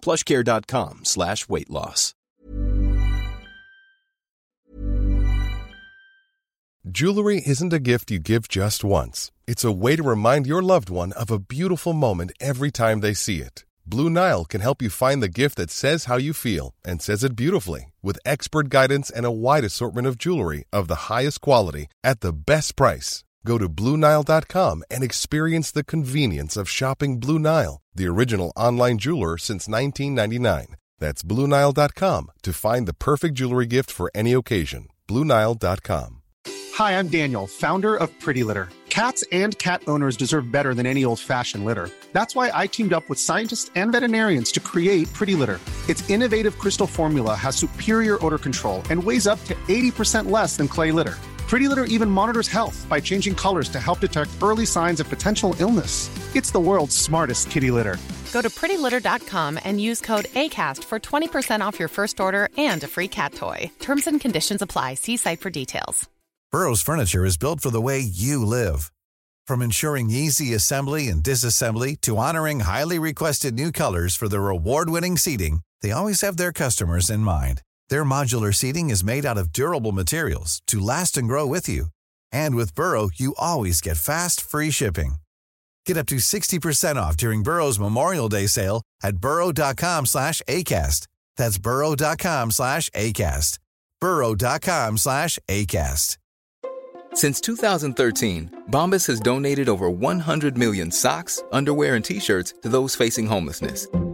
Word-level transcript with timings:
plushcare.com 0.00 1.04
slash 1.04 1.48
weight 1.48 1.70
loss. 1.70 2.14
Jewelry 6.90 7.42
isn't 7.44 7.72
a 7.72 7.80
gift 7.80 8.10
you 8.10 8.18
give 8.18 8.48
just 8.48 8.82
once. 8.82 9.30
It's 9.46 9.64
a 9.64 9.72
way 9.72 9.94
to 9.96 10.02
remind 10.02 10.46
your 10.46 10.62
loved 10.62 10.88
one 10.88 11.12
of 11.12 11.30
a 11.30 11.38
beautiful 11.38 11.92
moment 11.92 12.32
every 12.40 12.70
time 12.70 13.00
they 13.00 13.12
see 13.12 13.40
it. 13.40 13.66
Blue 13.84 14.08
Nile 14.08 14.44
can 14.46 14.60
help 14.60 14.80
you 14.80 14.88
find 14.88 15.22
the 15.22 15.28
gift 15.28 15.56
that 15.56 15.70
says 15.70 16.06
how 16.06 16.16
you 16.16 16.32
feel 16.32 16.74
and 16.84 17.02
says 17.02 17.24
it 17.24 17.36
beautifully 17.36 17.92
with 18.02 18.18
expert 18.24 18.68
guidance 18.68 19.10
and 19.10 19.26
a 19.26 19.30
wide 19.30 19.64
assortment 19.64 20.06
of 20.06 20.18
jewelry 20.18 20.64
of 20.72 20.88
the 20.88 21.08
highest 21.12 21.40
quality 21.40 21.88
at 22.02 22.20
the 22.20 22.32
best 22.32 22.76
price. 22.76 23.24
Go 23.46 23.58
to 23.58 23.68
BlueNile.com 23.68 24.84
and 24.90 25.02
experience 25.02 25.70
the 25.70 25.84
convenience 25.84 26.56
of 26.56 26.68
shopping 26.68 27.20
Blue 27.20 27.38
Nile, 27.38 27.80
the 27.94 28.06
original 28.06 28.52
online 28.56 28.98
jeweler 28.98 29.38
since 29.38 29.68
1999. 29.68 30.76
That's 30.98 31.22
BlueNile.com 31.22 32.30
to 32.42 32.52
find 32.52 32.88
the 32.88 32.94
perfect 32.94 33.34
jewelry 33.34 33.66
gift 33.66 33.90
for 33.90 34.10
any 34.14 34.32
occasion. 34.32 34.88
BlueNile.com. 35.06 36.22
Hi, 36.74 36.98
I'm 36.98 37.08
Daniel, 37.08 37.46
founder 37.46 37.96
of 37.96 38.08
Pretty 38.20 38.44
Litter. 38.44 38.68
Cats 38.88 39.22
and 39.30 39.56
cat 39.58 39.82
owners 39.86 40.16
deserve 40.16 40.50
better 40.50 40.74
than 40.74 40.86
any 40.86 41.04
old 41.04 41.20
fashioned 41.20 41.64
litter. 41.64 41.90
That's 42.12 42.34
why 42.34 42.50
I 42.52 42.66
teamed 42.66 42.92
up 42.92 43.08
with 43.08 43.18
scientists 43.18 43.70
and 43.74 43.92
veterinarians 43.92 44.50
to 44.52 44.60
create 44.60 45.12
Pretty 45.12 45.34
Litter. 45.34 45.60
Its 45.88 46.08
innovative 46.10 46.58
crystal 46.58 46.86
formula 46.86 47.34
has 47.34 47.54
superior 47.56 48.24
odor 48.24 48.38
control 48.38 48.82
and 48.90 49.02
weighs 49.02 49.26
up 49.26 49.42
to 49.44 49.54
80% 49.68 50.30
less 50.30 50.56
than 50.56 50.68
clay 50.68 50.90
litter. 50.92 51.16
Pretty 51.48 51.66
Litter 51.66 51.84
even 51.84 52.10
monitors 52.10 52.48
health 52.48 52.86
by 52.90 53.00
changing 53.00 53.34
colors 53.34 53.70
to 53.70 53.80
help 53.80 54.00
detect 54.00 54.30
early 54.42 54.66
signs 54.66 55.00
of 55.00 55.08
potential 55.08 55.56
illness. 55.58 56.10
It's 56.36 56.50
the 56.50 56.60
world's 56.60 56.94
smartest 56.94 57.50
kitty 57.50 57.70
litter. 57.70 57.96
Go 58.32 58.42
to 58.42 58.50
prettylitter.com 58.50 59.58
and 59.64 59.80
use 59.80 60.02
code 60.02 60.26
ACAST 60.26 60.84
for 60.84 61.00
20% 61.00 61.62
off 61.62 61.78
your 61.78 61.88
first 61.88 62.20
order 62.20 62.50
and 62.58 62.84
a 62.84 62.86
free 62.86 63.08
cat 63.08 63.32
toy. 63.32 63.70
Terms 63.78 64.06
and 64.06 64.20
conditions 64.20 64.60
apply. 64.60 64.94
See 64.94 65.16
site 65.16 65.40
for 65.40 65.48
details. 65.48 66.06
Burrow's 66.52 66.82
furniture 66.82 67.24
is 67.24 67.38
built 67.38 67.60
for 67.60 67.70
the 67.70 67.80
way 67.80 67.98
you 67.98 68.44
live. 68.44 68.90
From 69.46 69.62
ensuring 69.62 70.10
easy 70.10 70.52
assembly 70.52 71.08
and 71.08 71.22
disassembly 71.22 71.98
to 72.02 72.18
honoring 72.18 72.60
highly 72.60 72.98
requested 72.98 73.54
new 73.54 73.72
colors 73.72 74.16
for 74.16 74.28
their 74.28 74.48
award-winning 74.50 75.16
seating, 75.16 75.60
they 75.80 75.92
always 75.92 76.20
have 76.20 76.36
their 76.36 76.52
customers 76.52 77.08
in 77.10 77.20
mind. 77.20 77.62
Their 77.90 78.04
modular 78.04 78.54
seating 78.54 78.88
is 78.90 79.04
made 79.04 79.26
out 79.26 79.38
of 79.38 79.52
durable 79.52 79.92
materials 79.92 80.62
to 80.68 80.80
last 80.80 81.16
and 81.16 81.28
grow 81.28 81.46
with 81.46 81.68
you. 81.68 81.86
And 82.32 82.54
with 82.54 82.74
Burrow, 82.74 83.10
you 83.14 83.34
always 83.38 83.80
get 83.80 83.98
fast, 83.98 84.40
free 84.40 84.70
shipping. 84.70 85.16
Get 85.86 85.96
up 85.96 86.06
to 86.06 86.16
60% 86.16 86.96
off 86.96 87.16
during 87.16 87.42
Burrow's 87.42 87.78
Memorial 87.78 88.28
Day 88.28 88.46
sale 88.46 88.82
at 89.02 89.18
burrow.com 89.18 90.06
slash 90.06 90.42
ACAST. 90.48 91.06
That's 91.36 91.58
burrow.com 91.58 92.50
slash 92.50 92.90
ACAST. 92.90 93.58
burrow.com 94.00 94.98
slash 94.98 95.38
ACAST. 95.48 96.18
Since 97.14 97.40
2013, 97.40 98.64
Bombas 98.70 99.06
has 99.06 99.18
donated 99.18 99.68
over 99.68 99.90
100 99.90 100.58
million 100.58 100.90
socks, 100.90 101.42
underwear, 101.52 101.94
and 101.94 102.04
t-shirts 102.04 102.54
to 102.62 102.68
those 102.68 102.94
facing 102.94 103.26
homelessness. 103.26 103.88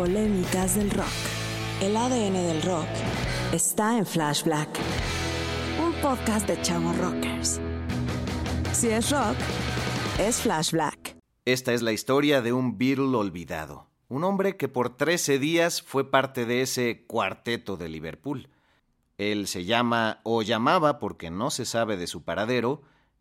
Polémicas 0.00 0.76
del 0.76 0.90
rock. 0.92 1.12
El 1.82 1.94
ADN 1.94 2.32
del 2.32 2.62
rock 2.62 2.88
está 3.52 3.98
en 3.98 4.06
Flash 4.06 4.44
Black, 4.44 4.70
un 5.78 5.92
podcast 6.00 6.48
de 6.48 6.58
chavos 6.62 6.96
rockers. 6.96 7.60
Si 8.72 8.88
es 8.88 9.10
rock, 9.10 9.36
es 10.18 10.40
Flash 10.40 10.70
Black. 10.70 11.16
Esta 11.44 11.74
es 11.74 11.82
la 11.82 11.92
historia 11.92 12.40
de 12.40 12.54
un 12.54 12.78
Beatle 12.78 13.14
olvidado. 13.14 13.90
Un 14.08 14.24
hombre 14.24 14.56
que 14.56 14.68
por 14.68 14.96
13 14.96 15.38
días 15.38 15.82
fue 15.82 16.10
parte 16.10 16.46
de 16.46 16.62
ese 16.62 17.04
cuarteto 17.06 17.76
de 17.76 17.90
Liverpool. 17.90 18.48
Él 19.18 19.46
se 19.48 19.66
llama, 19.66 20.20
o 20.22 20.40
llamaba 20.40 20.98
porque 20.98 21.30
no 21.30 21.50
se 21.50 21.66
sabe 21.66 21.98
de 21.98 22.06
su 22.06 22.22
paradero, 22.24 22.80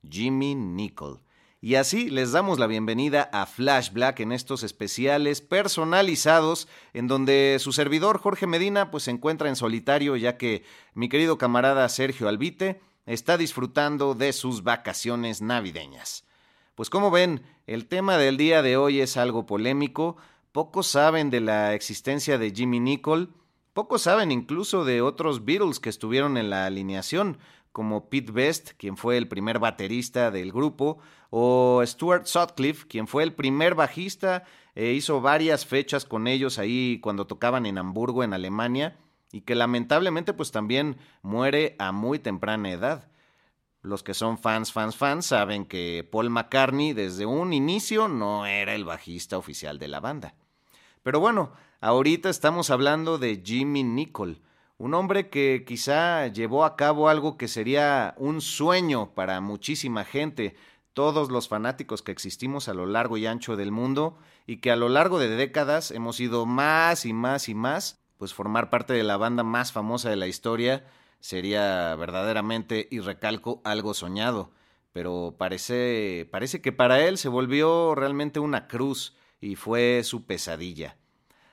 Jimmy 0.10 0.56
Nicol. 0.56 1.20
Y 1.62 1.76
así 1.76 2.10
les 2.10 2.32
damos 2.32 2.58
la 2.58 2.68
bienvenida 2.68 3.30
a 3.34 3.46
Flash 3.46 3.92
Black 3.92 4.22
en 4.22 4.32
estos 4.32 4.64
especiales 4.64 5.42
personalizados 5.42 6.70
en 6.94 7.10
donde 7.10 7.58
su 7.60 7.74
servidor 7.74 8.18
Jorge 8.18 8.48
Medina 8.48 8.92
pues 8.92 9.04
se 9.04 9.12
encuentra 9.12 9.50
en 9.50 9.58
solitario 9.58 10.16
ya 10.16 10.38
que 10.38 10.64
mi 10.94 11.10
querido 11.10 11.38
camarada 11.38 11.90
Sergio 11.90 12.30
Albite 12.30 12.80
está 13.06 13.38
disfrutando 13.38 14.16
de 14.16 14.32
sus 14.32 14.64
vacaciones 14.64 15.42
navideñas. 15.42 16.24
Pues 16.76 16.90
como 16.90 17.12
ven, 17.12 17.44
el 17.68 17.88
tema 17.88 18.18
del 18.18 18.38
día 18.38 18.62
de 18.62 18.78
hoy 18.78 19.02
es 19.02 19.18
algo 19.18 19.46
polémico, 19.46 20.16
pocos 20.54 20.88
saben 20.88 21.30
de 21.30 21.42
la 21.42 21.74
existencia 21.74 22.38
de 22.38 22.52
Jimmy 22.52 22.80
Nicol, 22.80 23.34
pocos 23.74 24.04
saben 24.04 24.32
incluso 24.32 24.86
de 24.86 25.02
otros 25.02 25.44
Beatles 25.44 25.82
que 25.82 25.90
estuvieron 25.90 26.38
en 26.38 26.50
la 26.50 26.66
alineación, 26.66 27.38
como 27.72 28.10
Pete 28.10 28.32
Best, 28.32 28.72
quien 28.78 28.98
fue 28.98 29.18
el 29.18 29.28
primer 29.28 29.60
baterista 29.60 30.32
del 30.32 30.52
grupo, 30.52 31.00
o 31.30 31.82
Stuart 31.86 32.26
Sutcliffe, 32.26 32.88
quien 32.88 33.08
fue 33.08 33.24
el 33.24 33.34
primer 33.34 33.76
bajista, 33.76 34.44
e 34.76 34.94
hizo 34.94 35.22
varias 35.22 35.66
fechas 35.66 36.06
con 36.06 36.28
ellos 36.28 36.60
ahí 36.60 37.00
cuando 37.02 37.28
tocaban 37.28 37.66
en 37.66 37.78
Hamburgo, 37.78 38.24
en 38.24 38.34
Alemania, 38.34 38.98
y 39.32 39.42
que 39.42 39.56
lamentablemente 39.56 40.34
pues 40.34 40.52
también 40.52 40.98
muere 41.22 41.76
a 41.80 41.92
muy 41.92 42.20
temprana 42.20 42.72
edad. 42.72 43.10
Los 43.82 44.04
que 44.04 44.14
son 44.14 44.38
fans, 44.38 44.74
fans, 44.74 44.98
fans 44.98 45.28
saben 45.28 45.66
que 45.66 46.08
Paul 46.12 46.30
McCartney 46.30 46.94
desde 46.94 47.26
un 47.26 47.54
inicio 47.54 48.08
no 48.08 48.46
era 48.46 48.76
el 48.76 48.84
bajista 48.84 49.38
oficial 49.38 49.80
de 49.80 49.88
la 49.88 50.00
banda. 50.00 50.36
Pero 51.02 51.20
bueno, 51.20 51.54
ahorita 51.80 52.30
estamos 52.30 52.72
hablando 52.72 53.18
de 53.18 53.42
Jimmy 53.44 53.84
Nicol, 53.84 54.42
un 54.80 54.94
hombre 54.94 55.30
que 55.30 55.66
quizá 55.68 56.26
llevó 56.28 56.64
a 56.64 56.78
cabo 56.78 57.10
algo 57.10 57.38
que 57.38 57.50
sería 57.50 58.16
un 58.18 58.40
sueño 58.40 59.14
para 59.14 59.42
muchísima 59.42 60.06
gente, 60.06 60.56
todos 60.94 61.30
los 61.30 61.50
fanáticos 61.50 62.02
que 62.02 62.14
existimos 62.14 62.70
a 62.70 62.74
lo 62.74 62.86
largo 62.86 63.18
y 63.18 63.28
ancho 63.28 63.58
del 63.58 63.72
mundo 63.72 64.18
y 64.48 64.58
que 64.58 64.72
a 64.72 64.78
lo 64.78 64.88
largo 64.88 65.20
de 65.20 65.30
décadas 65.30 65.92
hemos 65.92 66.20
ido 66.22 66.46
más 66.46 67.06
y 67.06 67.12
más 67.12 67.50
y 67.50 67.56
más, 67.56 68.00
pues 68.18 68.34
formar 68.34 68.70
parte 68.70 68.94
de 68.94 69.04
la 69.04 69.18
banda 69.18 69.44
más 69.44 69.74
famosa 69.74 70.10
de 70.10 70.16
la 70.16 70.28
historia 70.28 70.86
sería 71.20 71.94
verdaderamente, 71.96 72.88
y 72.90 73.02
recalco, 73.02 73.62
algo 73.66 73.94
soñado. 73.94 74.52
Pero 74.94 75.36
parece, 75.38 76.28
parece 76.32 76.62
que 76.62 76.72
para 76.72 77.06
él 77.06 77.18
se 77.18 77.28
volvió 77.28 77.96
realmente 77.96 78.40
una 78.40 78.68
cruz 78.68 79.18
y 79.42 79.56
fue 79.56 80.04
su 80.06 80.26
pesadilla. 80.26 80.96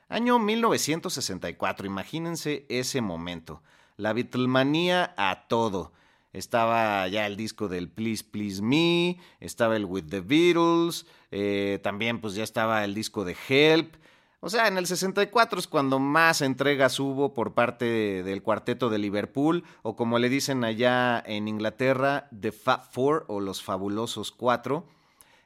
Año 0.09 0.39
1964, 0.39 1.85
imagínense 1.85 2.65
ese 2.69 3.01
momento. 3.01 3.63
la 3.97 4.13
Beatlemanía 4.13 5.15
a 5.17 5.49
todo. 5.49 5.93
Estaba 6.33 7.09
ya 7.09 7.27
el 7.27 7.37
disco 7.37 7.67
del 7.67 7.89
Please 7.89 8.23
Please 8.23 8.63
Me, 8.63 9.19
estaba 9.41 9.75
el 9.75 9.87
With 9.87 10.05
the 10.11 10.21
Beatles, 10.21 11.07
eh, 11.31 11.81
también 11.83 12.21
pues 12.21 12.35
ya 12.35 12.45
estaba 12.45 12.85
el 12.85 12.95
disco 12.95 13.25
de 13.25 13.35
Help. 13.49 13.97
O 14.41 14.51
sea, 14.51 14.69
en 14.69 14.77
el 14.77 14.87
64 14.87 15.59
es 15.59 15.67
cuando 15.67 15.99
más 15.99 16.43
entregas 16.43 17.01
hubo 17.01 17.33
por 17.33 17.55
parte 17.55 18.23
del 18.23 18.43
cuarteto 18.43 18.91
de 18.91 18.99
Liverpool, 18.99 19.65
o 19.83 19.97
como 19.97 20.19
le 20.19 20.29
dicen 20.29 20.63
allá 20.63 21.21
en 21.27 21.49
Inglaterra, 21.49 22.29
The 22.39 22.53
Fat 22.53 22.93
Four 22.93 23.25
o 23.29 23.41
los 23.41 23.63
Fabulosos 23.63 24.31
Cuatro. 24.31 24.87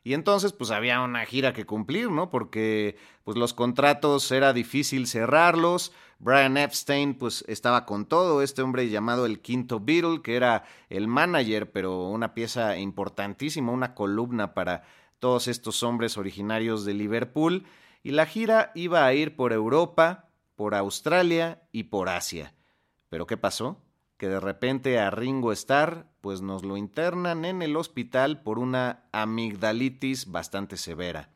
Y 0.03 0.15
entonces 0.15 0.53
pues 0.53 0.71
había 0.71 1.01
una 1.03 1.27
gira 1.27 1.53
que 1.53 1.67
cumplir, 1.67 2.11
¿no? 2.11 2.31
Porque 2.31 2.97
pues 3.23 3.37
los 3.37 3.53
contratos 3.53 4.31
era 4.33 4.53
difícil 4.53 5.07
cerrarlos. 5.07 5.93
Brian 6.19 6.57
Epstein 6.57 7.15
pues 7.15 7.45
estaba 7.49 7.85
con 7.85 8.07
todo, 8.07 8.43
este 8.43 8.63
hombre 8.63 8.89
llamado 8.89 9.27
el 9.27 9.41
quinto 9.41 9.81
Beatle, 9.81 10.23
que 10.23 10.37
era 10.37 10.65
el 10.89 11.07
manager, 11.07 11.71
pero 11.71 12.09
una 12.09 12.33
pieza 12.33 12.79
importantísima, 12.79 13.73
una 13.73 13.95
columna 13.95 14.55
para 14.55 14.85
todos 15.19 15.49
estos 15.49 15.83
hombres 15.83 16.17
originarios 16.17 16.85
de 16.85 16.95
Liverpool. 16.95 17.67
Y 18.03 18.13
la 18.13 18.25
gira 18.25 18.73
iba 18.75 19.05
a 19.05 19.13
ir 19.13 19.37
por 19.37 19.53
Europa, 19.53 20.31
por 20.57 20.75
Australia 20.75 21.63
y 21.73 21.85
por 21.85 22.09
Asia. 22.09 22.55
¿Pero 23.11 23.27
qué 23.27 23.37
pasó? 23.37 23.83
Que 24.21 24.29
de 24.29 24.39
repente 24.39 24.99
a 24.99 25.09
Ringo 25.09 25.51
Starr 25.51 26.05
pues 26.21 26.43
nos 26.43 26.63
lo 26.63 26.77
internan 26.77 27.47
en 27.47 27.63
el 27.63 27.75
hospital 27.75 28.43
por 28.43 28.59
una 28.59 29.05
amigdalitis 29.13 30.31
bastante 30.31 30.77
severa. 30.77 31.31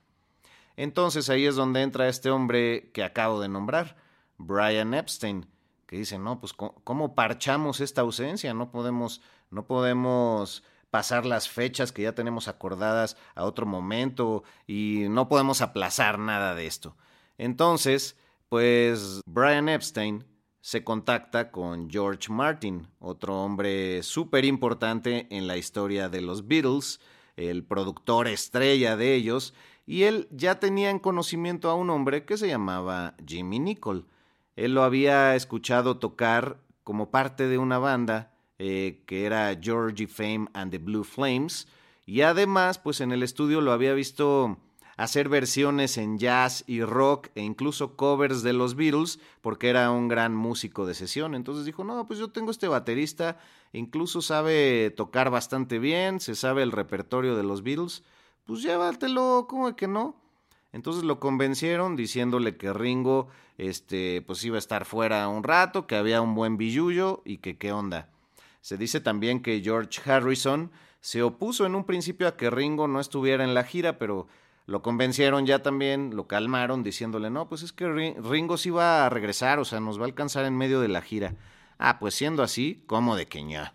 Entonces 0.77 1.31
ahí 1.31 1.47
es 1.47 1.57
donde 1.57 1.81
entra 1.81 2.11
este 2.11 2.29
hombre 2.29 2.91
que 2.93 3.03
acabo 3.03 3.41
de 3.41 3.49
nombrar, 3.49 3.97
Brian 4.37 4.93
Epstein, 4.93 5.47
que 5.87 5.97
dice, 5.97 6.19
no, 6.19 6.41
pues 6.41 6.53
¿cómo 6.53 7.15
parchamos 7.15 7.81
esta 7.81 8.03
ausencia? 8.03 8.53
No 8.53 8.71
podemos, 8.71 9.23
no 9.51 9.67
podemos 9.67 10.63
pasar 10.91 11.25
las 11.25 11.49
fechas 11.49 11.91
que 11.91 12.03
ya 12.03 12.15
tenemos 12.15 12.49
acordadas 12.49 13.17
a 13.35 13.45
otro 13.45 13.65
momento 13.65 14.45
y 14.67 15.07
no 15.09 15.31
podemos 15.31 15.63
aplazar 15.63 16.19
nada 16.19 16.55
de 16.55 16.67
esto. 16.67 16.99
Entonces, 17.39 18.19
pues 18.51 19.23
Brian 19.25 19.71
Epstein 19.71 20.27
se 20.65 20.83
contacta 20.83 21.51
con 21.51 21.91
George 21.91 22.33
Martin, 22.33 22.89
otro 22.99 23.45
hombre 23.45 24.03
súper 24.03 24.47
importante 24.47 25.27
en 25.29 25.47
la 25.47 25.59
historia 25.59 26.09
de 26.09 26.23
los 26.23 26.49
Beatles, 26.49 27.01
el 27.37 27.65
productor 27.65 28.29
estrella 28.29 28.97
de 28.97 29.15
ellos, 29.15 29.53
y 29.85 30.05
él 30.05 30.27
ya 30.31 30.59
tenía 30.61 30.89
en 30.89 31.01
conocimiento 31.01 31.69
a 31.69 31.75
un 31.75 31.91
hombre 31.91 32.25
que 32.25 32.39
se 32.39 32.49
llamaba 32.49 33.15
Jimmy 33.27 33.59
Nicol. 33.59 34.07
Él 34.57 34.73
lo 34.73 34.85
había 34.85 35.37
escuchado 35.37 35.99
tocar 35.99 36.57
como 36.83 37.11
parte 37.11 37.47
de 37.47 37.59
una 37.59 37.77
banda 37.77 38.33
eh, 38.59 39.03
que 39.05 39.27
era 39.27 39.55
Georgie 39.61 40.07
Fame 40.07 40.47
and 40.55 40.71
the 40.71 40.79
Blue 40.79 41.05
Flames, 41.05 41.69
y 42.07 42.23
además, 42.23 42.79
pues 42.79 43.03
en 43.03 43.13
el 43.13 43.23
estudio 43.23 43.61
lo 43.61 43.71
había 43.71 43.93
visto 43.93 44.57
hacer 44.97 45.29
versiones 45.29 45.99
en 45.99 46.19
jazz 46.19 46.65
y 46.67 46.83
rock 46.83 47.29
e 47.35 47.43
incluso 47.43 47.97
covers 47.97 48.43
de 48.43 48.53
los 48.53 48.77
Beatles 48.77 49.19
porque 49.41 49.69
era 49.69 49.91
un 49.91 50.09
gran 50.09 50.35
músico 50.35 50.87
de 50.87 50.95
sesión. 50.95 51.35
Entonces 51.35 51.65
dijo, 51.65 51.85
no, 51.85 52.07
pues 52.07 52.19
yo 52.19 52.29
tengo 52.29 52.51
este 52.51 52.69
baterista, 52.69 53.39
incluso 53.73 54.23
sabe 54.23 54.91
tocar 54.97 55.31
bastante 55.31 55.79
bien, 55.79 56.21
se 56.21 56.35
sabe 56.35 56.63
el 56.63 56.73
repertorio 56.73 57.37
de 57.37 57.43
los 57.43 57.63
Beatles, 57.63 58.03
pues 58.45 58.63
llévatelo, 58.63 59.47
¿cómo 59.49 59.75
que 59.75 59.89
no? 59.89 60.17
Entonces 60.73 61.05
lo 61.05 61.21
convencieron 61.21 61.95
diciéndole 61.95 62.57
que 62.57 62.73
Ringo 62.73 63.29
este, 63.59 64.23
pues 64.23 64.45
iba 64.45 64.57
a 64.57 64.59
estar 64.59 64.85
fuera 64.85 65.29
un 65.29 65.45
rato, 65.45 65.87
que 65.87 65.95
había 65.95 66.21
un 66.21 66.35
buen 66.35 66.57
billullo 66.57 67.23
y 67.25 67.39
que 67.39 67.57
qué 67.57 67.73
onda. 67.73 68.11
Se 68.61 68.77
dice 68.77 69.01
también 69.01 69.41
que 69.41 69.61
George 69.63 70.01
Harrison 70.11 70.73
se 71.01 71.23
opuso 71.23 71.67
en 71.67 71.75
un 71.75 71.85
principio 71.85 72.27
a 72.27 72.37
que 72.37 72.51
Ringo 72.51 72.89
no 72.89 72.99
estuviera 72.99 73.45
en 73.45 73.55
la 73.55 73.63
gira, 73.63 73.99
pero 73.99 74.27
lo 74.67 74.83
convencieron 74.83 75.47
ya 75.47 75.63
también, 75.63 76.17
lo 76.17 76.27
calmaron 76.27 76.83
diciéndole, 76.83 77.31
no, 77.31 77.49
pues 77.49 77.63
es 77.63 77.73
que 77.73 77.89
Ringo 77.89 78.57
sí 78.57 78.71
va 78.71 79.07
a 79.07 79.11
regresar, 79.11 79.59
o 79.59 79.65
sea, 79.65 79.81
nos 79.81 79.99
va 79.99 80.03
a 80.03 80.07
alcanzar 80.07 80.45
en 80.45 80.57
medio 80.57 80.81
de 80.81 80.89
la 80.89 81.03
gira. 81.03 81.35
Ah, 81.79 81.99
pues 81.99 82.15
siendo 82.15 82.43
así, 82.43 82.83
¿cómo 82.87 83.17
de 83.17 83.27
queña? 83.27 83.75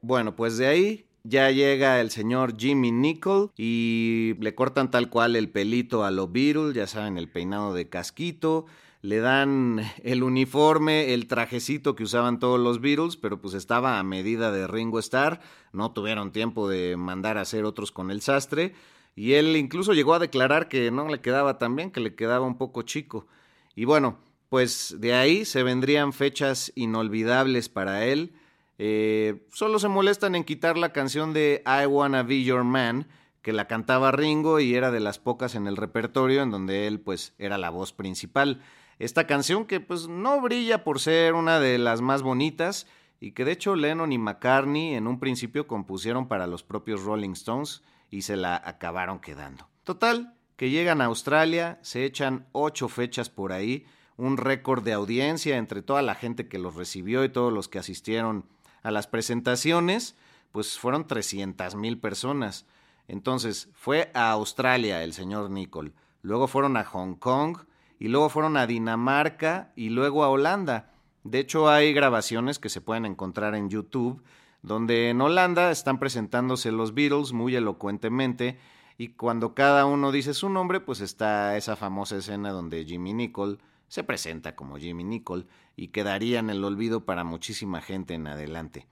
Bueno, 0.00 0.34
pues 0.34 0.56
de 0.56 0.66
ahí 0.66 1.07
ya 1.24 1.50
llega 1.50 2.00
el 2.00 2.10
señor 2.10 2.54
Jimmy 2.58 2.92
Nicol 2.92 3.50
y 3.56 4.34
le 4.40 4.54
cortan 4.54 4.90
tal 4.90 5.10
cual 5.10 5.36
el 5.36 5.50
pelito 5.50 6.04
a 6.04 6.10
lo 6.10 6.28
Beatles, 6.28 6.74
ya 6.74 6.86
saben, 6.86 7.18
el 7.18 7.28
peinado 7.28 7.74
de 7.74 7.88
casquito 7.88 8.66
le 9.00 9.18
dan 9.18 9.80
el 10.02 10.22
uniforme, 10.22 11.14
el 11.14 11.28
trajecito 11.28 11.94
que 11.94 12.02
usaban 12.02 12.38
todos 12.38 12.58
los 12.58 12.80
Beatles, 12.80 13.16
pero 13.16 13.40
pues 13.40 13.54
estaba 13.54 13.98
a 13.98 14.02
medida 14.02 14.50
de 14.50 14.66
Ringo 14.66 14.98
Starr, 14.98 15.40
no 15.72 15.92
tuvieron 15.92 16.32
tiempo 16.32 16.68
de 16.68 16.96
mandar 16.96 17.38
a 17.38 17.42
hacer 17.42 17.64
otros 17.64 17.92
con 17.92 18.10
el 18.10 18.20
sastre, 18.20 18.74
y 19.14 19.34
él 19.34 19.56
incluso 19.56 19.94
llegó 19.94 20.14
a 20.14 20.18
declarar 20.18 20.68
que 20.68 20.90
no 20.90 21.08
le 21.08 21.20
quedaba 21.20 21.58
tan 21.58 21.76
bien, 21.76 21.90
que 21.90 22.00
le 22.00 22.14
quedaba 22.14 22.46
un 22.46 22.56
poco 22.56 22.82
chico. 22.82 23.26
Y 23.74 23.84
bueno, 23.84 24.18
pues 24.48 24.96
de 24.98 25.14
ahí 25.14 25.44
se 25.44 25.62
vendrían 25.62 26.12
fechas 26.12 26.72
inolvidables 26.74 27.68
para 27.68 28.04
él. 28.06 28.32
Eh, 28.78 29.46
solo 29.52 29.78
se 29.78 29.88
molestan 29.88 30.34
en 30.34 30.44
quitar 30.44 30.78
la 30.78 30.92
canción 30.92 31.32
de 31.32 31.62
I 31.66 31.86
Wanna 31.86 32.22
Be 32.22 32.42
Your 32.44 32.64
Man, 32.64 33.08
que 33.42 33.52
la 33.52 33.66
cantaba 33.66 34.12
Ringo 34.12 34.60
y 34.60 34.74
era 34.74 34.90
de 34.90 35.00
las 35.00 35.18
pocas 35.18 35.54
en 35.54 35.66
el 35.66 35.76
repertorio 35.76 36.42
en 36.42 36.50
donde 36.50 36.86
él 36.86 37.00
pues 37.00 37.34
era 37.38 37.58
la 37.58 37.70
voz 37.70 37.92
principal 37.92 38.62
esta 38.98 39.26
canción 39.26 39.64
que 39.64 39.80
pues 39.80 40.08
no 40.08 40.40
brilla 40.40 40.82
por 40.82 41.00
ser 41.00 41.34
una 41.34 41.60
de 41.60 41.78
las 41.78 42.00
más 42.00 42.22
bonitas 42.22 42.86
y 43.20 43.32
que 43.32 43.44
de 43.44 43.52
hecho 43.52 43.76
Lennon 43.76 44.12
y 44.12 44.18
McCartney 44.18 44.94
en 44.94 45.06
un 45.06 45.20
principio 45.20 45.66
compusieron 45.66 46.28
para 46.28 46.46
los 46.46 46.62
propios 46.62 47.02
Rolling 47.02 47.30
Stones 47.30 47.82
y 48.10 48.22
se 48.22 48.36
la 48.36 48.60
acabaron 48.64 49.20
quedando. 49.20 49.68
Total, 49.84 50.34
que 50.56 50.70
llegan 50.70 51.00
a 51.00 51.06
Australia, 51.06 51.78
se 51.82 52.04
echan 52.04 52.46
ocho 52.52 52.88
fechas 52.88 53.30
por 53.30 53.52
ahí, 53.52 53.86
un 54.16 54.36
récord 54.36 54.82
de 54.82 54.92
audiencia 54.92 55.56
entre 55.56 55.82
toda 55.82 56.02
la 56.02 56.14
gente 56.14 56.48
que 56.48 56.58
los 56.58 56.74
recibió 56.74 57.24
y 57.24 57.28
todos 57.28 57.52
los 57.52 57.68
que 57.68 57.78
asistieron 57.78 58.46
a 58.82 58.90
las 58.90 59.06
presentaciones, 59.06 60.16
pues 60.52 60.78
fueron 60.78 61.06
300 61.06 61.74
mil 61.74 61.98
personas. 61.98 62.66
Entonces 63.06 63.68
fue 63.72 64.10
a 64.14 64.30
Australia 64.30 65.02
el 65.02 65.12
señor 65.12 65.50
Nicole, 65.50 65.92
luego 66.22 66.48
fueron 66.48 66.76
a 66.76 66.84
Hong 66.84 67.14
Kong, 67.14 67.58
y 67.98 68.08
luego 68.08 68.28
fueron 68.28 68.56
a 68.56 68.66
Dinamarca 68.66 69.72
y 69.74 69.90
luego 69.90 70.24
a 70.24 70.28
Holanda. 70.28 70.92
De 71.24 71.40
hecho, 71.40 71.68
hay 71.68 71.92
grabaciones 71.92 72.58
que 72.58 72.68
se 72.68 72.80
pueden 72.80 73.04
encontrar 73.04 73.54
en 73.54 73.68
YouTube, 73.68 74.22
donde 74.62 75.10
en 75.10 75.20
Holanda 75.20 75.70
están 75.70 75.98
presentándose 75.98 76.72
los 76.72 76.94
Beatles 76.94 77.32
muy 77.32 77.54
elocuentemente 77.56 78.58
y 78.96 79.08
cuando 79.08 79.54
cada 79.54 79.86
uno 79.86 80.10
dice 80.10 80.34
su 80.34 80.48
nombre, 80.48 80.80
pues 80.80 81.00
está 81.00 81.56
esa 81.56 81.76
famosa 81.76 82.16
escena 82.16 82.50
donde 82.50 82.84
Jimmy 82.84 83.14
Nicol 83.14 83.60
se 83.88 84.04
presenta 84.04 84.54
como 84.54 84.78
Jimmy 84.78 85.04
Nicol 85.04 85.46
y 85.76 85.88
quedaría 85.88 86.38
en 86.38 86.50
el 86.50 86.64
olvido 86.64 87.04
para 87.04 87.24
muchísima 87.24 87.80
gente 87.80 88.14
en 88.14 88.26
adelante. 88.26 88.86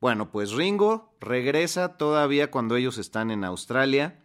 Bueno, 0.00 0.30
pues 0.30 0.52
Ringo 0.52 1.12
regresa 1.20 1.98
todavía 1.98 2.50
cuando 2.50 2.76
ellos 2.76 2.96
están 2.96 3.30
en 3.30 3.44
Australia 3.44 4.24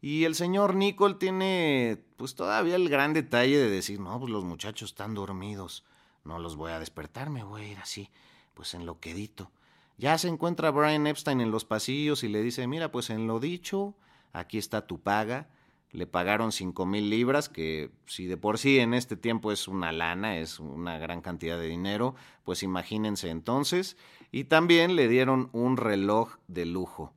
y 0.00 0.24
el 0.24 0.34
señor 0.34 0.74
Nicole 0.74 1.14
tiene 1.14 2.04
pues 2.16 2.34
todavía 2.34 2.76
el 2.76 2.88
gran 2.88 3.12
detalle 3.12 3.58
de 3.58 3.70
decir, 3.70 3.98
no, 3.98 4.18
pues 4.20 4.30
los 4.30 4.44
muchachos 4.44 4.90
están 4.90 5.14
dormidos, 5.14 5.84
no 6.24 6.38
los 6.38 6.54
voy 6.54 6.72
a 6.72 6.78
despertar, 6.78 7.30
me 7.30 7.42
voy 7.42 7.62
a 7.62 7.68
ir 7.68 7.78
así, 7.78 8.10
pues 8.54 8.74
en 8.74 8.86
lo 8.86 9.00
quedito. 9.00 9.50
Ya 9.98 10.16
se 10.18 10.28
encuentra 10.28 10.70
Brian 10.70 11.06
Epstein 11.06 11.40
en 11.40 11.50
los 11.50 11.64
pasillos 11.64 12.22
y 12.24 12.28
le 12.28 12.42
dice, 12.42 12.66
mira, 12.66 12.90
pues 12.90 13.10
en 13.10 13.26
lo 13.26 13.40
dicho, 13.40 13.94
aquí 14.32 14.58
está 14.58 14.86
tu 14.86 15.00
paga. 15.00 15.48
Le 15.92 16.06
pagaron 16.06 16.52
cinco 16.52 16.86
mil 16.86 17.10
libras, 17.10 17.48
que 17.48 17.90
si 18.06 18.26
de 18.26 18.36
por 18.36 18.58
sí 18.58 18.78
en 18.78 18.94
este 18.94 19.16
tiempo 19.16 19.52
es 19.52 19.68
una 19.68 19.92
lana, 19.92 20.38
es 20.38 20.58
una 20.58 20.98
gran 20.98 21.20
cantidad 21.20 21.58
de 21.58 21.68
dinero, 21.68 22.14
pues 22.44 22.62
imagínense 22.62 23.28
entonces. 23.28 23.96
Y 24.30 24.44
también 24.44 24.96
le 24.96 25.06
dieron 25.08 25.50
un 25.52 25.76
reloj 25.76 26.36
de 26.48 26.64
lujo. 26.64 27.12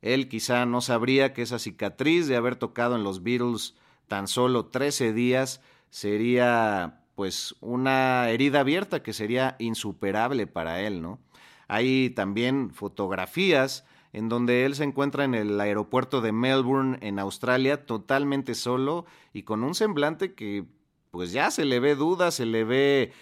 Él 0.00 0.28
quizá 0.28 0.64
no 0.64 0.80
sabría 0.80 1.34
que 1.34 1.42
esa 1.42 1.58
cicatriz 1.58 2.26
de 2.26 2.36
haber 2.36 2.56
tocado 2.56 2.96
en 2.96 3.04
los 3.04 3.22
Beatles 3.22 3.74
tan 4.06 4.28
solo 4.28 4.66
13 4.66 5.12
días 5.12 5.60
sería 5.90 7.02
pues 7.14 7.56
una 7.60 8.30
herida 8.30 8.60
abierta 8.60 9.02
que 9.02 9.12
sería 9.12 9.56
insuperable 9.58 10.46
para 10.46 10.80
él, 10.82 11.02
¿no? 11.02 11.18
Hay 11.66 12.10
también 12.10 12.70
fotografías 12.70 13.84
en 14.12 14.28
donde 14.28 14.64
él 14.64 14.74
se 14.74 14.84
encuentra 14.84 15.24
en 15.24 15.34
el 15.34 15.60
aeropuerto 15.60 16.20
de 16.20 16.32
Melbourne, 16.32 16.98
en 17.00 17.18
Australia, 17.18 17.86
totalmente 17.86 18.54
solo 18.54 19.06
y 19.32 19.42
con 19.42 19.62
un 19.62 19.74
semblante 19.74 20.34
que 20.34 20.64
pues 21.10 21.32
ya 21.32 21.50
se 21.50 21.64
le 21.64 21.80
ve 21.80 21.94
duda, 21.94 22.30
se 22.30 22.46
le 22.46 22.64
ve 22.64 23.12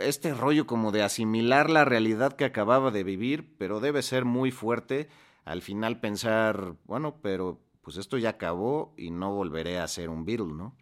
este 0.00 0.34
rollo 0.34 0.66
como 0.66 0.92
de 0.92 1.02
asimilar 1.02 1.70
la 1.70 1.84
realidad 1.84 2.34
que 2.34 2.44
acababa 2.44 2.90
de 2.90 3.04
vivir, 3.04 3.54
pero 3.58 3.80
debe 3.80 4.02
ser 4.02 4.24
muy 4.24 4.50
fuerte 4.50 5.08
al 5.44 5.62
final 5.62 6.00
pensar, 6.00 6.74
bueno, 6.86 7.20
pero 7.22 7.60
pues 7.82 7.96
esto 7.98 8.18
ya 8.18 8.30
acabó 8.30 8.92
y 8.96 9.10
no 9.10 9.32
volveré 9.32 9.78
a 9.78 9.86
ser 9.86 10.08
un 10.08 10.24
Beatle, 10.24 10.52
¿no? 10.52 10.76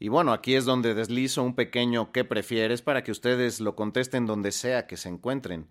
Y 0.00 0.08
bueno, 0.08 0.32
aquí 0.32 0.56
es 0.56 0.64
donde 0.64 0.94
deslizo 0.94 1.42
un 1.42 1.54
pequeño 1.54 2.10
¿qué 2.10 2.24
prefieres? 2.24 2.82
para 2.82 3.04
que 3.04 3.12
ustedes 3.12 3.60
lo 3.60 3.76
contesten 3.76 4.26
donde 4.26 4.50
sea 4.50 4.86
que 4.86 4.96
se 4.96 5.10
encuentren. 5.10 5.68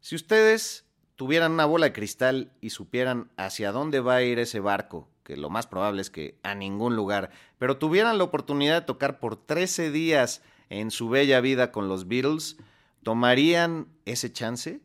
Si 0.00 0.14
ustedes 0.14 0.85
tuvieran 1.16 1.52
una 1.52 1.64
bola 1.64 1.86
de 1.86 1.92
cristal 1.92 2.52
y 2.60 2.70
supieran 2.70 3.30
hacia 3.36 3.72
dónde 3.72 4.00
va 4.00 4.16
a 4.16 4.22
ir 4.22 4.38
ese 4.38 4.60
barco, 4.60 5.08
que 5.24 5.36
lo 5.36 5.50
más 5.50 5.66
probable 5.66 6.02
es 6.02 6.10
que 6.10 6.38
a 6.42 6.54
ningún 6.54 6.94
lugar, 6.94 7.30
pero 7.58 7.78
tuvieran 7.78 8.18
la 8.18 8.24
oportunidad 8.24 8.80
de 8.80 8.86
tocar 8.86 9.18
por 9.18 9.36
13 9.36 9.90
días 9.90 10.42
en 10.68 10.90
su 10.90 11.08
bella 11.08 11.40
vida 11.40 11.72
con 11.72 11.88
los 11.88 12.06
Beatles, 12.06 12.58
¿tomarían 13.02 13.88
ese 14.04 14.32
chance? 14.32 14.80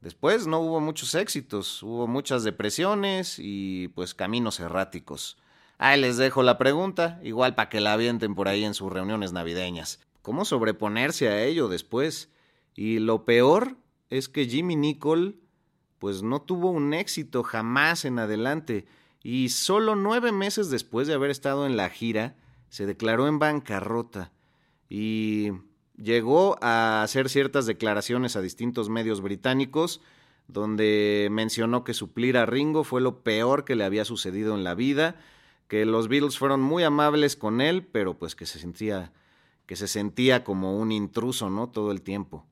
Después 0.00 0.46
no 0.46 0.60
hubo 0.60 0.80
muchos 0.80 1.14
éxitos, 1.14 1.82
hubo 1.82 2.06
muchas 2.06 2.44
depresiones 2.44 3.38
y 3.38 3.88
pues 3.88 4.14
caminos 4.14 4.60
erráticos. 4.60 5.38
Ahí 5.78 5.98
les 5.98 6.18
dejo 6.18 6.42
la 6.42 6.58
pregunta, 6.58 7.18
igual 7.22 7.54
para 7.54 7.70
que 7.70 7.80
la 7.80 7.94
avienten 7.94 8.34
por 8.34 8.48
ahí 8.48 8.64
en 8.64 8.74
sus 8.74 8.92
reuniones 8.92 9.32
navideñas. 9.32 10.00
¿Cómo 10.20 10.44
sobreponerse 10.44 11.28
a 11.28 11.42
ello 11.42 11.68
después? 11.68 12.30
Y 12.74 12.98
lo 12.98 13.24
peor 13.24 13.78
es 14.16 14.28
que 14.28 14.46
Jimmy 14.46 14.76
Nicol 14.76 15.40
pues 15.98 16.22
no 16.22 16.40
tuvo 16.40 16.70
un 16.70 16.94
éxito 16.94 17.42
jamás 17.42 18.04
en 18.04 18.18
adelante 18.18 18.86
y 19.22 19.48
solo 19.48 19.96
nueve 19.96 20.30
meses 20.30 20.70
después 20.70 21.08
de 21.08 21.14
haber 21.14 21.30
estado 21.30 21.66
en 21.66 21.76
la 21.76 21.90
gira 21.90 22.36
se 22.68 22.86
declaró 22.86 23.26
en 23.26 23.38
bancarrota 23.38 24.30
y 24.88 25.50
llegó 25.96 26.58
a 26.62 27.02
hacer 27.02 27.28
ciertas 27.28 27.66
declaraciones 27.66 28.36
a 28.36 28.40
distintos 28.40 28.88
medios 28.88 29.20
británicos 29.20 30.00
donde 30.46 31.28
mencionó 31.30 31.82
que 31.82 31.94
suplir 31.94 32.36
a 32.36 32.46
Ringo 32.46 32.84
fue 32.84 33.00
lo 33.00 33.22
peor 33.22 33.64
que 33.64 33.74
le 33.74 33.84
había 33.84 34.04
sucedido 34.04 34.54
en 34.54 34.62
la 34.62 34.74
vida, 34.74 35.16
que 35.68 35.86
los 35.86 36.08
Beatles 36.08 36.38
fueron 36.38 36.60
muy 36.60 36.82
amables 36.82 37.34
con 37.34 37.60
él, 37.60 37.84
pero 37.84 38.18
pues 38.18 38.34
que 38.36 38.46
se 38.46 38.58
sentía 38.58 39.12
que 39.66 39.76
se 39.76 39.88
sentía 39.88 40.44
como 40.44 40.78
un 40.78 40.92
intruso, 40.92 41.48
¿no? 41.48 41.70
todo 41.70 41.90
el 41.90 42.02
tiempo. 42.02 42.44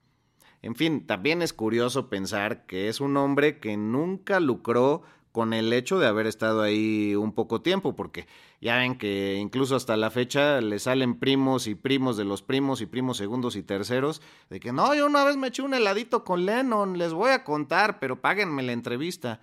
En 0.62 0.76
fin, 0.76 1.06
también 1.06 1.42
es 1.42 1.52
curioso 1.52 2.08
pensar 2.08 2.66
que 2.66 2.88
es 2.88 3.00
un 3.00 3.16
hombre 3.16 3.58
que 3.58 3.76
nunca 3.76 4.38
lucró 4.40 5.02
con 5.32 5.54
el 5.54 5.72
hecho 5.72 5.98
de 5.98 6.06
haber 6.06 6.26
estado 6.26 6.62
ahí 6.62 7.16
un 7.16 7.32
poco 7.32 7.62
tiempo, 7.62 7.96
porque 7.96 8.28
ya 8.60 8.76
ven 8.76 8.96
que 8.96 9.38
incluso 9.40 9.74
hasta 9.74 9.96
la 9.96 10.10
fecha 10.10 10.60
le 10.60 10.78
salen 10.78 11.18
primos 11.18 11.66
y 11.66 11.74
primos 11.74 12.16
de 12.16 12.24
los 12.24 12.42
primos 12.42 12.80
y 12.82 12.86
primos 12.86 13.16
segundos 13.16 13.56
y 13.56 13.62
terceros, 13.62 14.20
de 14.50 14.60
que 14.60 14.72
no, 14.72 14.94
yo 14.94 15.06
una 15.06 15.24
vez 15.24 15.36
me 15.36 15.48
eché 15.48 15.62
un 15.62 15.74
heladito 15.74 16.22
con 16.22 16.44
Lennon, 16.44 16.98
les 16.98 17.14
voy 17.14 17.30
a 17.30 17.44
contar, 17.44 17.98
pero 17.98 18.20
páguenme 18.20 18.62
la 18.62 18.72
entrevista. 18.72 19.40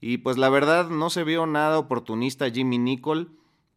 Y 0.00 0.18
pues 0.18 0.36
la 0.38 0.48
verdad 0.48 0.90
no 0.90 1.08
se 1.08 1.24
vio 1.24 1.46
nada 1.46 1.78
oportunista 1.78 2.50
Jimmy 2.50 2.78
Nicol, 2.78 3.30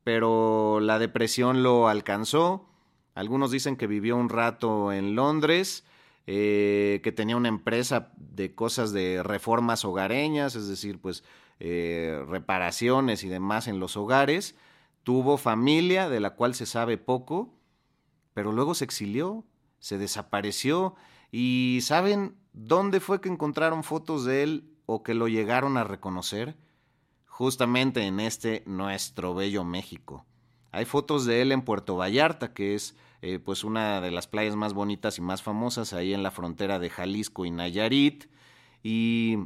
pero 0.04 0.80
la 0.82 1.00
depresión 1.00 1.64
lo 1.64 1.88
alcanzó. 1.88 2.68
Algunos 3.14 3.52
dicen 3.52 3.78
que 3.78 3.88
vivió 3.88 4.18
un 4.18 4.30
rato 4.30 4.92
en 4.92 5.16
Londres, 5.16 5.86
eh, 6.34 7.02
que 7.04 7.12
tenía 7.12 7.36
una 7.36 7.50
empresa 7.50 8.14
de 8.16 8.56
cosas 8.56 8.94
de 8.94 9.22
reformas 9.22 9.84
hogareñas, 9.84 10.56
es 10.56 10.70
decir, 10.70 11.02
pues 11.02 11.26
eh, 11.60 12.24
reparaciones 12.26 13.26
y 13.26 13.28
demás 13.28 13.68
en 13.68 13.82
los 13.82 13.98
hogares, 13.98 14.56
tuvo 15.04 15.36
familia 15.36 16.08
de 16.08 16.22
la 16.22 16.36
cual 16.36 16.56
se 16.56 16.66
sabe 16.66 16.98
poco, 16.98 17.54
pero 18.34 18.54
luego 18.54 18.76
se 18.76 18.86
exilió, 18.86 19.44
se 19.80 19.98
desapareció 19.98 20.96
y 21.34 21.80
¿saben 21.82 22.38
dónde 22.54 23.02
fue 23.02 23.20
que 23.20 23.28
encontraron 23.28 23.84
fotos 23.84 24.24
de 24.24 24.44
él 24.44 24.74
o 24.86 25.04
que 25.04 25.14
lo 25.14 25.28
llegaron 25.28 25.76
a 25.76 25.84
reconocer? 25.84 26.56
Justamente 27.26 28.04
en 28.04 28.22
este 28.22 28.64
nuestro 28.66 29.36
bello 29.36 29.66
México. 29.66 30.26
Hay 30.72 30.86
fotos 30.86 31.26
de 31.26 31.42
él 31.42 31.52
en 31.52 31.64
Puerto 31.64 31.98
Vallarta, 31.98 32.54
que 32.54 32.74
es 32.74 32.96
eh, 33.22 33.40
pues 33.40 33.64
una 33.64 34.02
de 34.02 34.12
las 34.12 34.28
playas 34.28 34.56
más 34.56 34.74
bonitas 34.74 35.18
y 35.18 35.22
más 35.22 35.44
famosas 35.44 35.94
ahí 35.94 36.14
en 36.14 36.24
la 36.24 36.32
frontera 36.32 36.80
de 36.80 36.90
Jalisco 36.90 37.46
y 37.46 37.52
Nayarit. 37.52 38.26
Y 38.84 39.38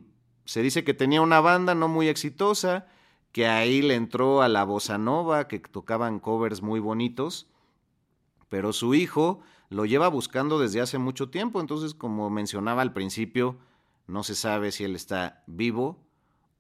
se 0.46 0.62
dice 0.62 0.84
que 0.84 0.94
tenía 0.94 1.22
una 1.22 1.41
banda 1.41 1.75
no 1.75 1.88
muy 1.88 2.08
exitosa, 2.08 2.88
que 3.34 3.48
ahí 3.48 3.82
le 3.82 3.96
entró 3.96 4.41
a 4.41 4.48
la 4.48 4.63
bossa 4.63 4.98
nova, 4.98 5.50
que 5.50 5.60
tocaban 5.60 6.20
covers 6.20 6.62
muy 6.62 6.79
bonitos, 6.79 7.48
pero 8.48 8.72
su 8.72 8.94
hijo 8.94 9.41
lo 9.70 9.86
lleva 9.86 10.08
buscando 10.08 10.58
desde 10.58 10.79
hace 10.79 10.98
mucho 10.98 11.29
tiempo, 11.29 11.60
entonces 11.60 11.94
como 11.94 12.29
mencionaba 12.29 12.82
al 12.82 12.94
principio, 12.94 13.58
no 14.08 14.24
se 14.24 14.36
sabe 14.36 14.72
si 14.72 14.86
él 14.86 14.96
está 14.96 15.44
vivo 15.48 16.00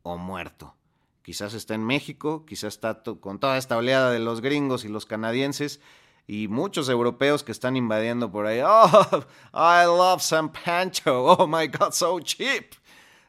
o 0.03 0.17
muerto. 0.17 0.75
Quizás 1.21 1.53
está 1.53 1.75
en 1.75 1.85
México, 1.85 2.45
quizás 2.45 2.73
está 2.73 3.03
con 3.03 3.39
toda 3.39 3.57
esta 3.57 3.77
oleada 3.77 4.11
de 4.11 4.19
los 4.19 4.41
gringos 4.41 4.83
y 4.83 4.89
los 4.89 5.05
canadienses 5.05 5.79
y 6.27 6.47
muchos 6.47 6.89
europeos 6.89 7.43
que 7.43 7.51
están 7.51 7.75
invadiendo 7.75 8.31
por 8.31 8.45
ahí. 8.45 8.61
Oh, 8.65 9.23
I 9.53 9.85
love 9.85 10.21
San 10.21 10.51
Pancho. 10.51 11.25
Oh 11.39 11.47
my 11.47 11.67
God, 11.67 11.91
so 11.91 12.19
cheap 12.19 12.75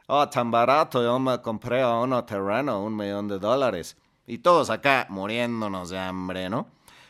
oh, 0.07 0.27
tan 0.29 0.51
barato, 0.51 1.03
yo 1.03 1.19
me 1.19 1.41
compré 1.41 1.81
a 1.81 1.99
uno 1.99 2.23
terreno, 2.23 2.83
un 2.83 2.95
millón 2.95 3.27
de 3.27 3.39
dólares. 3.39 3.97
Y 4.25 4.39
todos 4.39 4.69
acá 4.69 5.05
muriéndonos 5.09 5.89
de 5.89 5.99
hambre, 5.99 6.49
¿no? 6.49 6.67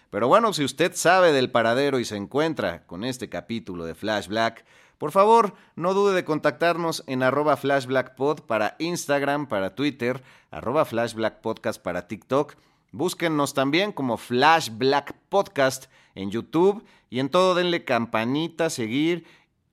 Pero 0.09 0.27
bueno, 0.27 0.53
si 0.53 0.63
usted 0.63 0.93
sabe 0.95 1.31
del 1.31 1.51
paradero 1.51 1.99
y 1.99 2.05
se 2.05 2.15
encuentra 2.15 2.85
con 2.85 3.03
este 3.03 3.29
capítulo 3.29 3.85
de 3.85 3.95
Flash 3.95 4.27
Black, 4.27 4.65
por 4.97 5.11
favor, 5.11 5.53
no 5.75 5.93
dude 5.93 6.15
de 6.15 6.25
contactarnos 6.25 7.03
en 7.07 7.21
arroba 7.21 7.55
flashblackpod 7.57 8.41
para 8.41 8.75
Instagram, 8.79 9.47
para 9.47 9.75
Twitter, 9.75 10.23
arroba 10.49 10.85
flashblackpodcast 10.85 11.81
para 11.81 12.07
TikTok. 12.07 12.55
Búsquennos 12.97 13.53
también 13.53 13.91
como 13.91 14.17
Flash 14.17 14.71
Black 14.75 15.13
Podcast 15.29 15.85
en 16.15 16.31
YouTube 16.31 16.83
y 17.11 17.19
en 17.19 17.29
todo 17.29 17.53
denle 17.53 17.83
campanita, 17.83 18.71
seguir 18.71 19.23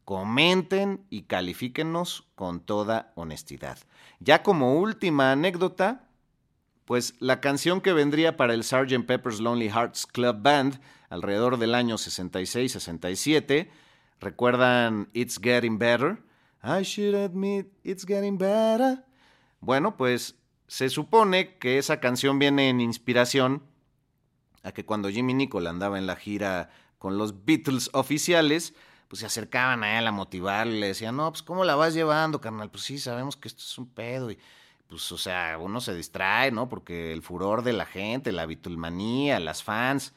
comenten 0.05 1.07
y 1.09 1.23
califíquenos 1.23 2.29
con 2.35 2.61
toda 2.61 3.13
honestidad. 3.15 3.79
Ya 4.21 4.43
como 4.43 4.75
última 4.75 5.33
anécdota, 5.33 6.07
pues 6.85 7.15
la 7.19 7.41
canción 7.41 7.81
que 7.81 7.95
vendría 7.95 8.37
para 8.37 8.53
el 8.53 8.63
Sgt. 8.63 9.07
Pepper's 9.07 9.41
Lonely 9.41 9.71
Hearts 9.71 10.07
Club 10.07 10.43
Band 10.43 10.79
alrededor 11.09 11.57
del 11.57 11.75
año 11.75 11.97
66-67, 11.97 13.71
recuerdan 14.21 15.09
It's 15.15 15.41
Getting 15.41 15.79
Better. 15.79 16.19
I 16.63 16.83
should 16.83 17.15
admit 17.15 17.73
it's 17.85 18.05
getting 18.05 18.37
better. 18.37 19.03
Bueno, 19.61 19.97
pues 19.97 20.35
se 20.67 20.89
supone 20.89 21.57
que 21.57 21.79
esa 21.79 22.01
canción 22.01 22.39
viene 22.39 22.69
en 22.69 22.81
inspiración 22.81 23.63
a 24.63 24.73
que 24.73 24.85
cuando 24.85 25.11
Jimmy 25.11 25.35
Nicol 25.35 25.67
andaba 25.67 25.99
en 25.99 26.07
la 26.07 26.17
gira 26.17 26.71
con 26.99 27.19
los 27.19 27.45
Beatles 27.45 27.91
oficiales, 27.93 28.75
pues 29.09 29.21
se 29.21 29.27
acercaban 29.27 29.85
a 29.85 29.99
él 29.99 30.07
a 30.07 30.13
motivarle, 30.13 30.81
le 30.81 30.87
decían, 30.89 31.17
no, 31.17 31.31
pues 31.31 31.43
¿cómo 31.43 31.65
la 31.65 31.75
vas 31.75 31.95
llevando, 31.95 32.41
carnal? 32.41 32.71
Pues 32.71 32.85
sí, 32.85 32.99
sabemos 32.99 33.37
que 33.37 33.49
esto 33.49 33.63
es 33.63 33.79
un 33.79 33.89
pedo 33.89 34.31
y 34.31 34.39
pues, 34.89 35.11
o 35.13 35.19
sea, 35.19 35.59
uno 35.59 35.81
se 35.81 35.95
distrae, 35.95 36.51
¿no? 36.51 36.69
Porque 36.69 37.13
el 37.13 37.23
furor 37.23 37.63
de 37.63 37.73
la 37.73 37.87
gente, 37.87 38.33
la 38.33 38.47
bitulmanía, 38.47 39.41
las 39.41 39.63
fans. 39.63 40.15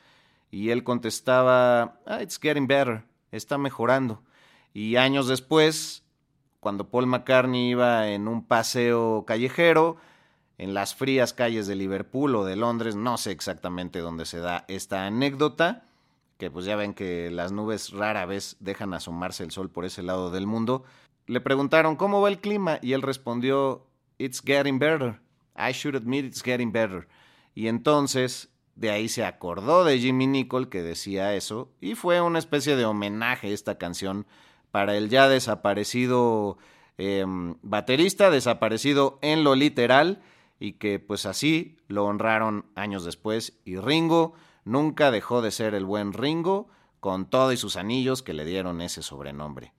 Y 0.52 0.70
él 0.70 0.84
contestaba, 0.84 2.00
ah, 2.06 2.22
it's 2.22 2.40
getting 2.40 2.68
better, 2.68 3.04
está 3.32 3.58
mejorando. 3.58 4.24
Y 4.74 4.96
años 4.96 5.28
después, 5.28 6.04
cuando 6.60 6.90
Paul 6.90 7.08
McCartney 7.08 7.72
iba 7.72 8.10
en 8.10 8.28
un 8.28 8.46
paseo 8.46 9.26
callejero, 9.26 9.98
en 10.58 10.74
las 10.74 10.96
frías 10.96 11.34
calles 11.34 11.68
de 11.68 11.76
Liverpool 11.76 12.36
o 12.36 12.46
de 12.46 12.56
Londres, 12.56 12.96
no 12.96 13.18
sé 13.18 13.32
exactamente 13.32 14.00
dónde 14.00 14.26
se 14.26 14.40
da 14.40 14.66
esta 14.68 15.06
anécdota, 15.06 15.86
que 16.38 16.50
pues 16.52 16.66
ya 16.66 16.76
ven 16.76 16.94
que 16.94 17.30
las 17.32 17.52
nubes 17.52 17.92
rara 17.92 18.26
vez 18.26 18.58
dejan 18.60 18.94
asomarse 18.94 19.44
el 19.44 19.52
sol 19.52 19.70
por 19.70 19.86
ese 19.86 20.04
lado 20.04 20.32
del 20.32 20.48
mundo, 20.48 20.84
le 21.26 21.42
preguntaron 21.42 21.96
cómo 21.96 22.22
va 22.22 22.30
el 22.30 22.40
clima 22.40 22.80
y 22.82 22.94
él 22.94 23.02
respondió, 23.02 23.86
It's 24.18 24.42
getting 24.42 24.80
better. 24.80 25.20
I 25.56 25.72
should 25.74 25.96
admit 25.96 26.26
it's 26.26 26.42
getting 26.42 26.72
better. 26.72 27.08
Y 27.54 27.68
entonces 27.68 28.50
de 28.76 28.92
ahí 28.92 29.10
se 29.10 29.26
acordó 29.26 29.84
de 29.84 30.00
Jimmy 30.00 30.28
Nicol 30.28 30.70
que 30.70 30.84
decía 30.84 31.34
eso 31.34 31.72
y 31.82 31.96
fue 31.96 32.22
una 32.22 32.40
especie 32.40 32.76
de 32.76 32.86
homenaje 32.86 33.52
esta 33.52 33.78
canción 33.78 34.28
para 34.72 34.96
el 34.96 35.10
ya 35.10 35.28
desaparecido 35.28 36.58
em, 36.98 37.56
baterista, 37.64 38.30
desaparecido 38.30 39.18
en 39.22 39.44
lo 39.44 39.56
literal 39.56 40.22
y 40.60 40.74
que 40.74 41.00
pues 41.00 41.26
así 41.26 41.78
lo 41.88 42.06
honraron 42.06 42.66
años 42.76 43.04
después 43.04 43.58
y 43.66 43.78
Ringo 43.78 44.34
nunca 44.66 45.12
dejó 45.12 45.42
de 45.42 45.52
ser 45.52 45.74
el 45.74 45.86
buen 45.86 46.14
Ringo, 46.14 46.68
con 47.00 47.26
todo 47.26 47.52
y 47.52 47.58
sus 47.58 47.76
anillos 47.76 48.24
que 48.24 48.34
le 48.34 48.46
dieron 48.46 48.82
ese 48.82 49.02
sobrenombre. 49.02 49.74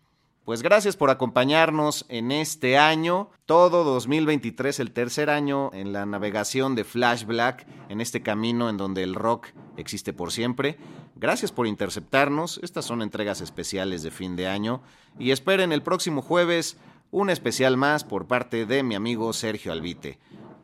Pues 0.48 0.62
gracias 0.62 0.96
por 0.96 1.10
acompañarnos 1.10 2.06
en 2.08 2.32
este 2.32 2.78
año, 2.78 3.28
todo 3.44 3.84
2023, 3.84 4.80
el 4.80 4.92
tercer 4.92 5.28
año 5.28 5.70
en 5.74 5.92
la 5.92 6.06
navegación 6.06 6.74
de 6.74 6.84
Flash 6.84 7.26
Black, 7.26 7.66
en 7.90 8.00
este 8.00 8.22
camino 8.22 8.70
en 8.70 8.78
donde 8.78 9.02
el 9.02 9.14
rock 9.14 9.48
existe 9.76 10.14
por 10.14 10.32
siempre. 10.32 10.78
Gracias 11.16 11.52
por 11.52 11.66
interceptarnos, 11.66 12.60
estas 12.62 12.86
son 12.86 13.02
entregas 13.02 13.42
especiales 13.42 14.02
de 14.02 14.10
fin 14.10 14.36
de 14.36 14.48
año 14.48 14.80
y 15.18 15.32
esperen 15.32 15.70
el 15.70 15.82
próximo 15.82 16.22
jueves 16.22 16.78
un 17.10 17.28
especial 17.28 17.76
más 17.76 18.04
por 18.04 18.26
parte 18.26 18.64
de 18.64 18.82
mi 18.82 18.94
amigo 18.94 19.34
Sergio 19.34 19.72
Albite. 19.72 20.18